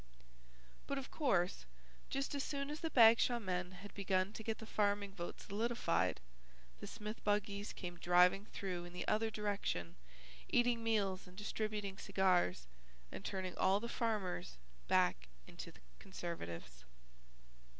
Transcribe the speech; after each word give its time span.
But, 0.87 0.97
of 0.97 1.11
course, 1.11 1.67
just 2.09 2.33
as 2.33 2.41
soon 2.43 2.71
as 2.71 2.79
the 2.79 2.89
Bagshaw 2.89 3.37
men 3.39 3.69
had 3.69 3.93
begun 3.93 4.33
to 4.33 4.41
get 4.41 4.57
the 4.57 4.65
farming 4.65 5.13
vote 5.13 5.39
solidified, 5.39 6.19
the 6.79 6.87
Smith 6.87 7.23
buggies 7.23 7.71
came 7.71 7.99
driving 7.99 8.45
through 8.47 8.83
in 8.85 8.93
the 8.93 9.07
other 9.07 9.29
direction, 9.29 9.95
eating 10.49 10.83
meals 10.83 11.27
and 11.27 11.37
distributing 11.37 11.99
cigars 11.99 12.65
and 13.11 13.23
turning 13.23 13.55
all 13.59 13.79
the 13.79 13.87
farmers 13.87 14.57
back 14.87 15.27
into 15.45 15.71
Conservatives. 15.99 16.83